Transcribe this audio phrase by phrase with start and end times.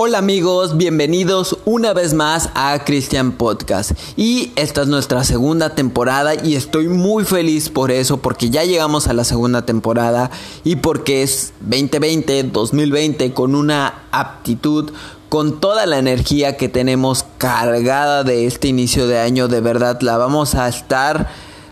[0.00, 3.98] Hola amigos, bienvenidos una vez más a Christian Podcast.
[4.16, 9.08] Y esta es nuestra segunda temporada y estoy muy feliz por eso, porque ya llegamos
[9.08, 10.30] a la segunda temporada
[10.62, 14.92] y porque es 2020, 2020 con una aptitud,
[15.28, 20.16] con toda la energía que tenemos cargada de este inicio de año, de verdad la
[20.16, 21.28] vamos a estar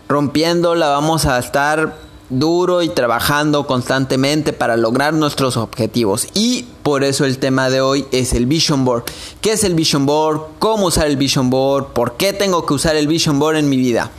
[0.09, 6.27] rompiendo, la vamos a estar duro y trabajando constantemente para lograr nuestros objetivos.
[6.33, 9.03] Y por eso el tema de hoy es el Vision Board.
[9.41, 10.41] ¿Qué es el Vision Board?
[10.59, 11.93] ¿Cómo usar el Vision Board?
[11.93, 14.11] ¿Por qué tengo que usar el Vision Board en mi vida?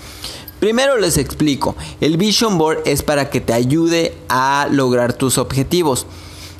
[0.61, 6.07] Primero les explico, el Vision Board es para que te ayude a lograr tus objetivos.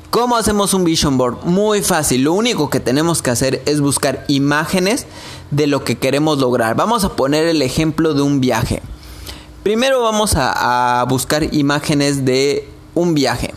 [0.09, 1.43] ¿Cómo hacemos un Vision Board?
[1.43, 5.05] Muy fácil, lo único que tenemos que hacer es buscar imágenes
[5.51, 6.75] de lo que queremos lograr.
[6.75, 8.81] Vamos a poner el ejemplo de un viaje.
[9.69, 13.53] Primero vamos a, buscar imágenes de un viaje.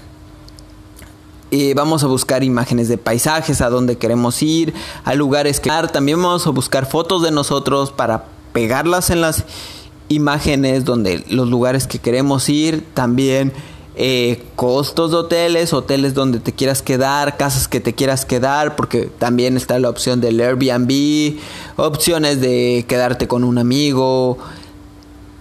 [1.51, 5.71] y vamos a buscar imágenes de paisajes, a donde queremos ir, a lugares que...
[5.91, 9.45] También vamos a buscar fotos de nosotros para pegarlas en las
[10.11, 12.85] imágenes donde los lugares que queremos ir.
[12.93, 13.51] También
[13.95, 19.11] eh, costos de hoteles, hoteles donde te quieras quedar, casas que te quieras quedar, porque
[19.19, 21.39] también está la opción del Airbnb,
[21.77, 24.37] opciones de quedarte con un amigo,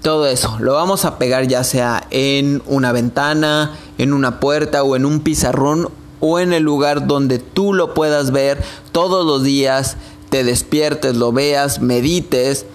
[0.02, 4.96] todo eso lo vamos a pegar ya sea en una ventana, en una puerta o
[4.96, 9.98] en un pizarrón o en el lugar donde tú lo puedas ver todos los días,
[10.30, 12.66] te despiertes, lo veas, medites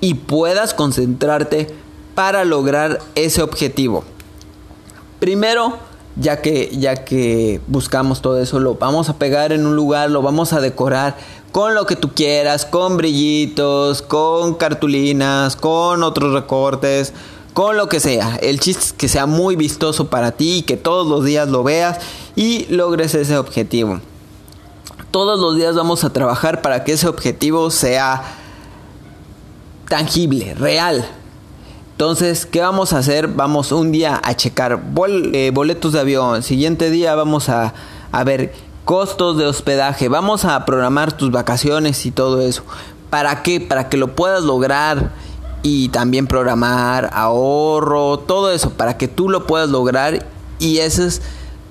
[0.00, 1.74] y puedas concentrarte
[2.14, 4.04] para lograr ese objetivo.
[5.18, 5.78] Primero,
[6.16, 10.22] ya que ya que buscamos todo eso, lo vamos a pegar en un lugar, lo
[10.22, 11.16] vamos a decorar
[11.52, 17.12] con lo que tú quieras, con brillitos, con cartulinas, con otros recortes,
[17.52, 18.36] con lo que sea.
[18.36, 21.62] El chiste es que sea muy vistoso para ti y que todos los días lo
[21.62, 21.98] veas
[22.34, 24.00] y logres ese objetivo.
[25.10, 28.22] Todos los días vamos a trabajar para que ese objetivo sea
[29.88, 31.08] tangible, real.
[31.94, 33.28] Entonces, ¿qué vamos a hacer?
[33.28, 34.82] Vamos un día a checar
[35.32, 36.42] eh, boletos de avión.
[36.42, 37.72] Siguiente día vamos a,
[38.10, 38.52] a ver
[38.84, 42.64] costos de hospedaje, vamos a programar tus vacaciones y todo eso.
[43.10, 43.60] ¿Para qué?
[43.60, 45.12] Para que lo puedas lograr
[45.62, 50.26] y también programar ahorro, todo eso, para que tú lo puedas lograr
[50.58, 51.22] y ese es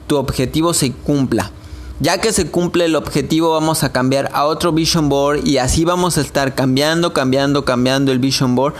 [0.07, 1.51] tu objetivo se cumpla.
[1.99, 5.83] Ya que se cumple el objetivo vamos a cambiar a otro vision board y así
[5.83, 8.73] vamos a estar cambiando, cambiando, cambiando el vision board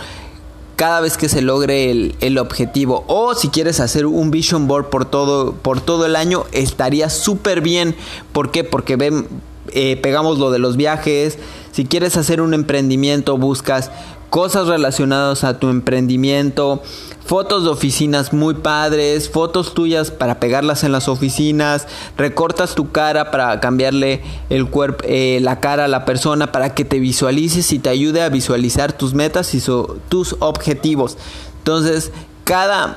[0.76, 1.90] cada vez que se logre
[2.20, 3.04] el, objetivo.
[3.06, 7.60] O si quieres hacer un vision board por todo, por todo el año, estaría súper
[7.60, 7.94] bien.
[8.32, 8.64] ¿Por qué?
[8.64, 9.28] Porque ven,
[9.72, 11.38] eh, pegamos lo de los viajes.
[11.72, 13.90] Si quieres hacer un emprendimiento, buscas
[14.30, 16.82] cosas relacionadas a tu emprendimiento,
[17.24, 21.86] fotos de oficinas muy padres, fotos tuyas para pegarlas en las oficinas,
[22.16, 26.84] recortas tu cara para cambiarle el cuerpo, eh, la cara a la persona para que
[26.84, 29.62] te visualices y te ayude a visualizar tus metas y
[30.08, 31.16] tus objetivos.
[31.58, 32.12] Entonces,
[32.44, 32.96] cada,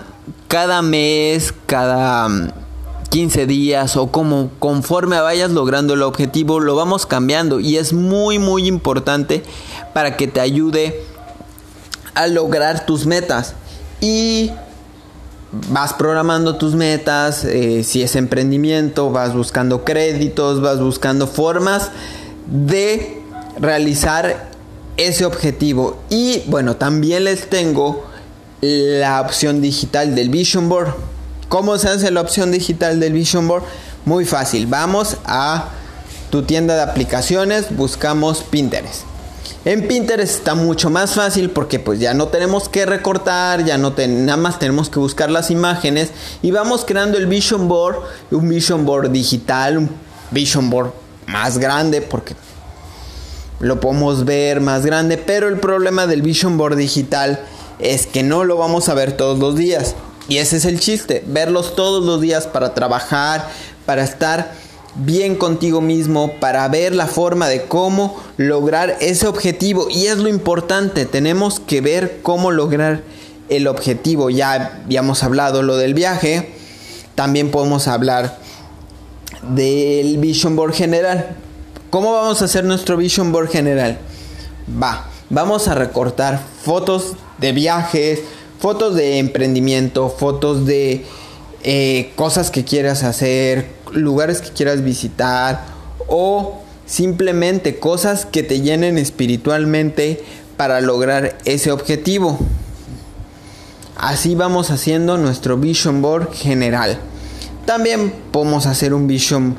[0.49, 2.27] cada mes, cada
[3.09, 7.93] 15 mm, días o como conforme vayas logrando el objetivo, lo vamos cambiando y es
[7.93, 9.43] muy muy importante
[9.93, 11.01] para que te ayude
[12.13, 13.55] a lograr tus metas.
[13.99, 14.51] Y
[15.51, 21.91] vas programando tus metas, eh, si es emprendimiento, vas buscando créditos, vas buscando formas
[22.47, 23.21] de
[23.59, 24.49] realizar
[24.97, 25.97] ese objetivo.
[26.09, 28.05] Y bueno, también les tengo
[28.61, 30.93] la opción digital del Vision Board.
[31.49, 33.63] ¿Cómo se hace la opción digital del Vision Board?
[34.05, 35.69] Muy fácil, vamos a
[36.29, 39.06] tu tienda de aplicaciones, buscamos Pinterest.
[39.65, 43.93] En Pinterest está mucho más fácil porque pues ya no tenemos que recortar, ya no
[43.97, 47.97] nada más tenemos que buscar las imágenes y vamos creando el vision board,
[48.31, 49.89] un vision board digital, un
[50.31, 50.91] vision board
[51.25, 52.35] más grande porque
[53.59, 57.39] lo podemos ver más grande, pero el problema del vision board digital
[57.79, 59.95] es que no lo vamos a ver todos los días.
[60.29, 63.49] Y ese es el chiste, verlos todos los días para trabajar,
[63.85, 64.53] para estar
[64.97, 69.87] bien contigo mismo para ver la forma de cómo lograr ese objetivo.
[69.89, 73.01] Y es lo importante, tenemos que ver cómo lograr
[73.49, 74.29] el objetivo.
[74.29, 76.53] Ya habíamos hablado lo del viaje,
[77.15, 78.37] también podemos hablar
[79.41, 81.35] del Vision Board general.
[81.89, 83.97] ¿Cómo vamos a hacer nuestro Vision Board general?
[84.81, 88.21] Va, vamos a recortar fotos de viajes,
[88.59, 91.05] fotos de emprendimiento, fotos de
[91.63, 95.65] eh, cosas que quieras hacer, lugares que quieras visitar
[96.07, 100.23] o simplemente cosas que te llenen espiritualmente
[100.55, 102.39] para lograr ese objetivo.
[103.97, 106.99] Así vamos haciendo nuestro vision board general.
[107.65, 109.55] También podemos hacer un vision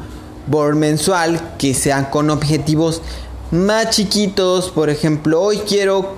[0.47, 3.03] board mensual que sean con objetivos
[3.51, 4.71] más chiquitos.
[4.71, 6.15] Por ejemplo, hoy quiero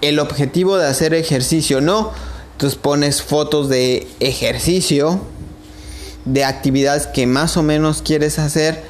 [0.00, 2.12] el objetivo de hacer ejercicio, ¿no?
[2.52, 5.20] Entonces pones fotos de ejercicio,
[6.24, 8.82] de actividades que más o menos quieres hacer.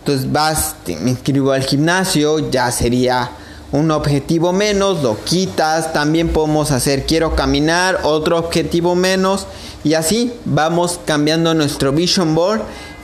[0.00, 3.30] Entonces vas, te, me inscribo al gimnasio, ya sería
[3.72, 5.92] un objetivo menos, lo quitas.
[5.92, 9.46] También podemos hacer quiero caminar, otro objetivo menos.
[9.84, 12.62] Y así vamos cambiando nuestro vision board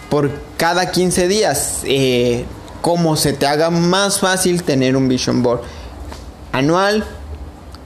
[0.09, 1.81] por cada 15 días.
[1.85, 2.45] Eh,
[2.81, 5.63] como se te haga más fácil tener un vision board
[6.53, 7.05] anual,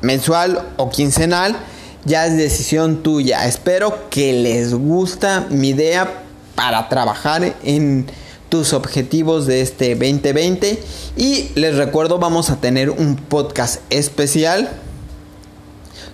[0.01, 1.57] mensual o quincenal.
[2.05, 3.47] Ya es decisión tuya.
[3.47, 6.23] Espero que les gusta mi idea
[6.55, 8.07] para trabajar en
[8.49, 10.83] tus objetivos de este 2020
[11.17, 14.71] y les recuerdo vamos a tener un podcast especial.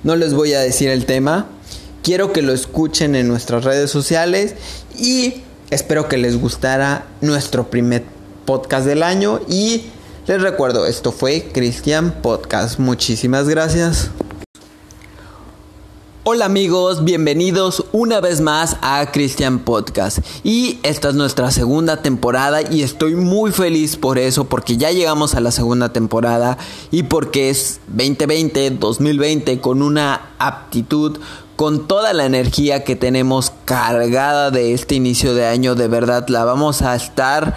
[0.02, 1.46] No les voy a decir el tema.
[2.02, 4.54] Quiero que lo escuchen en nuestras redes sociales
[4.98, 8.04] y espero que les gustara nuestro primer
[8.44, 9.40] podcast del año.
[9.48, 9.84] Y
[10.26, 12.78] les recuerdo esto fue Cristian Podcast.
[12.78, 14.10] Muchísimas gracias
[16.26, 20.20] Hola amigos, bienvenidos una vez más a Christian Podcast.
[20.42, 25.34] Y esta es nuestra segunda temporada y estoy muy feliz por eso, porque ya llegamos
[25.34, 26.56] a la segunda temporada
[26.90, 31.18] y porque es 2020, 2020 con una aptitud,
[31.56, 36.46] con toda la energía que tenemos cargada de este inicio de año, de verdad la
[36.46, 37.54] vamos a estar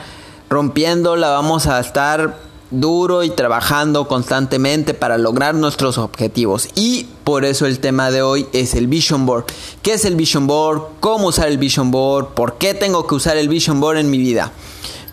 [0.50, 6.70] rompiendo, la vamos a estar duro y trabajando constantemente para lograr nuestros objetivos.
[6.76, 9.46] Y por eso el tema de hoy es el Vision Board.
[9.82, 10.82] ¿Qué es el Vision Board?
[11.00, 12.34] ¿Cómo usar el Vision Board?
[12.34, 14.52] ¿Por qué tengo que usar el Vision Board en mi vida?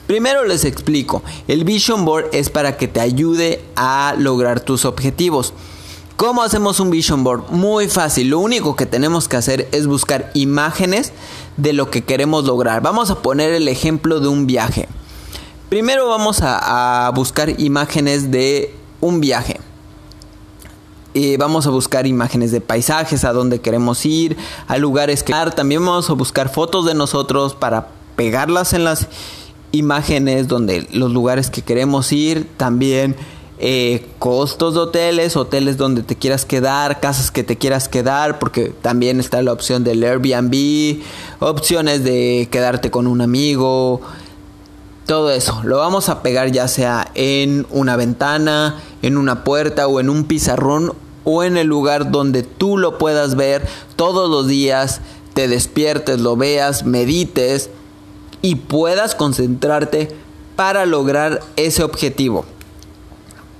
[0.06, 5.54] Primero les explico, el Vision Board es para que te ayude a lograr tus objetivos.
[6.16, 7.50] ¿Cómo hacemos un Vision Board?
[7.50, 11.12] Muy fácil, lo único que tenemos que hacer es buscar imágenes
[11.56, 12.82] de lo que queremos lograr.
[12.82, 14.88] Vamos a poner el ejemplo de un viaje.
[15.74, 19.58] Primero vamos a, buscar imágenes de un viaje.
[21.12, 24.36] y vamos a buscar imágenes de paisajes, a dónde queremos ir,
[24.68, 25.34] a lugares que...
[25.56, 29.08] También vamos a buscar fotos de nosotros para pegarlas en las
[29.72, 32.48] imágenes donde los lugares que queremos ir.
[32.56, 33.16] También
[33.58, 38.72] eh, costos de hoteles, hoteles donde te quieras quedar, casas que te quieras quedar, porque
[38.80, 41.02] también está la opción del Airbnb,
[41.40, 44.02] opciones de quedarte con un amigo,
[45.06, 50.00] todo eso lo vamos a pegar ya sea en una ventana, en una puerta o
[50.00, 53.66] en un pizarrón o en el lugar donde tú lo puedas ver
[53.96, 55.00] todos los días,
[55.32, 57.70] te despiertes, lo veas, medites
[58.42, 60.14] y puedas concentrarte
[60.56, 62.44] para lograr ese objetivo.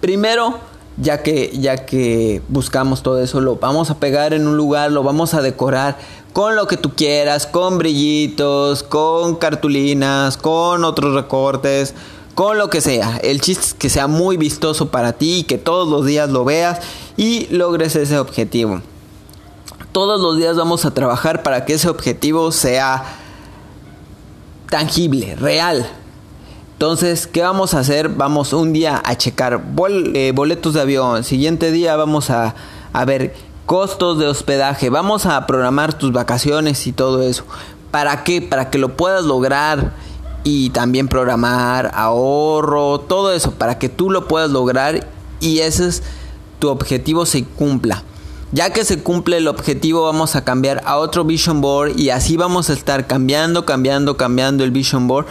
[0.01, 0.61] Primero,
[0.97, 5.03] ya que ya que buscamos todo eso, lo vamos a pegar en un lugar, lo
[5.03, 5.99] vamos a decorar
[6.35, 11.95] con lo que tú quieras, con brillitos, con cartulinas, con otros recortes,
[12.35, 13.19] con lo que sea.
[13.19, 16.45] El chiste es que sea muy vistoso para ti, y que todos los días lo
[16.45, 16.81] veas
[17.17, 18.83] y logres ese objetivo.
[19.93, 23.05] Todos los días vamos a trabajar para que ese objetivo sea
[24.69, 25.89] tangible, real.
[26.73, 28.09] Entonces, ¿qué vamos a hacer?
[28.09, 29.63] Vamos un día a checar
[30.15, 31.23] eh, boletos de avión.
[31.23, 32.57] Siguiente día vamos a,
[32.93, 37.45] a ver costos de hospedaje, vamos a programar tus vacaciones y todo eso.
[37.91, 38.43] ¿Para qué?
[38.43, 39.93] Para que lo puedas lograr
[40.43, 45.07] y también programar ahorro, todo eso, para que tú lo puedas lograr
[45.41, 46.03] y ese es
[46.59, 48.03] tu objetivo se cumpla.
[48.53, 52.37] Ya que se cumple el objetivo vamos a cambiar a otro vision board y así
[52.37, 55.27] vamos a estar cambiando, cambiando, cambiando el vision board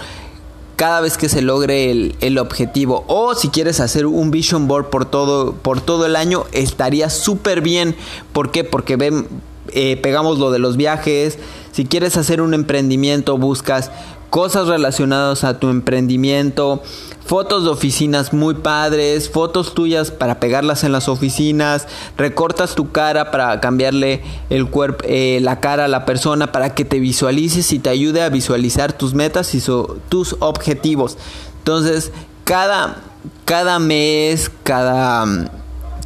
[0.75, 3.05] cada vez que se logre el, objetivo.
[3.07, 7.61] O si quieres hacer un vision board por todo, por todo el año, estaría súper
[7.61, 7.95] bien.
[8.31, 8.63] ¿Por qué?
[8.63, 9.27] Porque ven,
[9.71, 11.37] eh, pegamos lo de los viajes.
[11.71, 13.91] Si quieres hacer un emprendimiento, buscas
[14.29, 16.81] cosas relacionadas a tu emprendimiento,
[17.25, 21.87] fotos de oficinas muy padres, fotos tuyas para pegarlas en las oficinas,
[22.17, 26.85] recortas tu cara para cambiarle el cuerpo, eh, la cara a la persona para que
[26.85, 29.61] te visualices y te ayude a visualizar tus metas y
[30.09, 31.17] tus objetivos.
[31.59, 32.11] Entonces,
[32.43, 32.97] cada,
[33.45, 35.49] cada mes, cada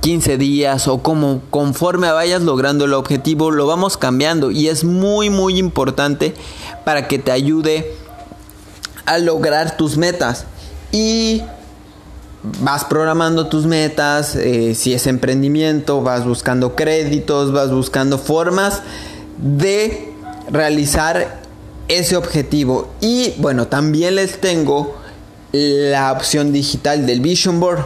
[0.01, 4.83] 15 mm, días o como conforme vayas logrando el objetivo, lo vamos cambiando y es
[4.83, 6.35] muy muy importante
[6.85, 7.95] para que te ayude
[9.05, 10.45] a lograr tus metas.
[10.91, 11.43] Y
[12.41, 18.81] vas programando tus metas, eh, si es emprendimiento, vas buscando créditos, vas buscando formas
[19.37, 20.13] de
[20.49, 21.41] realizar
[21.87, 22.89] ese objetivo.
[23.01, 24.95] Y bueno, también les tengo
[25.51, 27.85] la opción digital del Vision Board.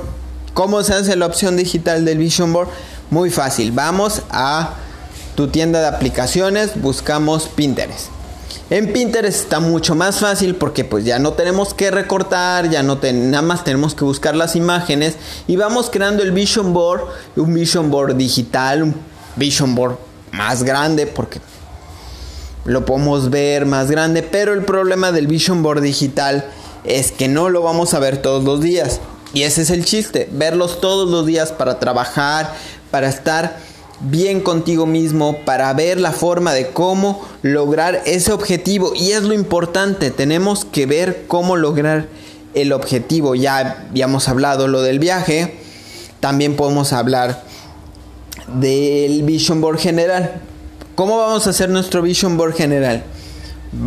[0.54, 2.70] ¿Cómo se hace la opción digital del Vision Board?
[3.10, 4.76] Muy fácil, vamos a
[5.36, 8.08] tu tienda de aplicaciones, buscamos Pinterest.
[8.70, 13.00] En Pinterest está mucho más fácil porque pues ya no tenemos que recortar, ya no
[13.02, 15.16] nada más tenemos que buscar las imágenes
[15.48, 17.02] y vamos creando el vision board,
[17.36, 18.96] un vision board digital, un
[19.36, 19.98] vision board
[20.32, 21.40] más grande porque
[22.66, 26.46] lo podemos ver más grande, pero el problema del vision board digital
[26.84, 29.00] es que no lo vamos a ver todos los días.
[29.34, 32.54] Y ese es el chiste, verlos todos los días para trabajar,
[32.92, 33.58] para estar
[34.10, 38.94] bien contigo mismo para ver la forma de cómo lograr ese objetivo.
[38.96, 42.08] Y es lo importante, tenemos que ver cómo lograr
[42.54, 43.36] el objetivo.
[43.36, 45.56] Ya habíamos hablado lo del viaje,
[46.20, 47.44] también podemos hablar
[48.60, 50.42] del Vision Board general.
[50.96, 53.04] ¿Cómo vamos a hacer nuestro Vision Board general?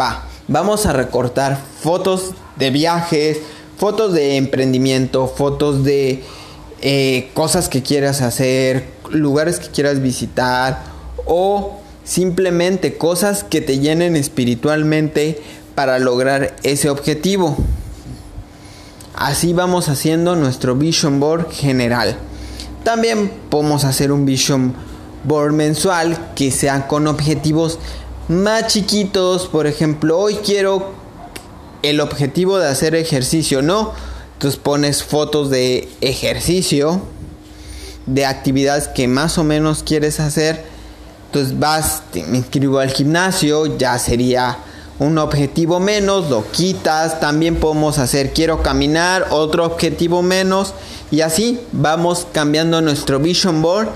[0.00, 3.38] Va, vamos a recortar fotos de viajes,
[3.76, 6.22] fotos de emprendimiento, fotos de
[6.80, 10.82] eh, cosas que quieras hacer, lugares que quieras visitar
[11.26, 15.42] o simplemente cosas que te llenen espiritualmente
[15.74, 17.56] para lograr ese objetivo.
[19.14, 22.16] Así vamos haciendo nuestro vision board general.
[22.82, 24.74] También podemos hacer un vision
[25.24, 27.78] board mensual que sea con objetivos
[28.28, 29.46] más chiquitos.
[29.46, 30.92] Por ejemplo, hoy quiero
[31.82, 33.92] el objetivo de hacer ejercicio, ¿no?
[34.34, 37.00] Entonces pones fotos de ejercicio
[38.06, 40.64] de actividades que más o menos quieres hacer.
[41.26, 44.58] Entonces vas, me inscribo al gimnasio, ya sería
[44.98, 47.20] un objetivo menos, lo quitas.
[47.20, 50.74] También podemos hacer quiero caminar, otro objetivo menos.
[51.10, 53.88] Y así vamos cambiando nuestro vision board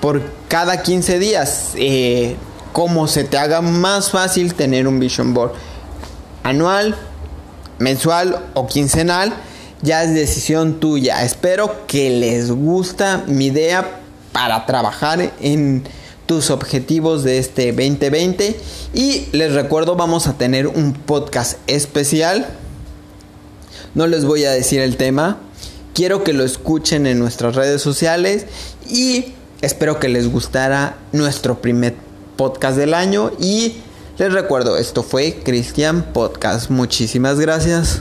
[0.00, 1.70] por cada 15 días.
[1.76, 2.36] Eh,
[2.72, 5.52] como se te haga más fácil tener un vision board
[6.42, 6.96] anual,
[7.78, 9.32] mensual o quincenal
[9.84, 11.22] ya es decisión tuya.
[11.24, 14.00] Espero que les gusta mi idea
[14.32, 15.84] para trabajar en
[16.26, 18.58] tus objetivos de este 2020
[18.94, 22.46] y les recuerdo vamos a tener un podcast especial.
[23.94, 25.38] No les voy a decir el tema.
[25.92, 28.46] Quiero que lo escuchen en nuestras redes sociales
[28.88, 31.94] y espero que les gustara nuestro primer
[32.36, 33.74] podcast del año y
[34.16, 36.70] les recuerdo, esto fue Cristian Podcast.
[36.70, 38.00] Muchísimas gracias.